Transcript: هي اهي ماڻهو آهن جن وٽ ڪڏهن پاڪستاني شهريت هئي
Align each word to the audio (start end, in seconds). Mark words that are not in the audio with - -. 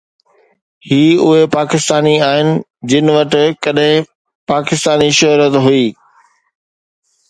هي 0.91 1.03
اهي 1.25 1.43
ماڻهو 1.57 2.15
آهن 2.29 2.49
جن 2.93 3.13
وٽ 3.19 3.39
ڪڏهن 3.67 4.09
پاڪستاني 4.55 5.15
شهريت 5.23 5.63
هئي 5.69 5.89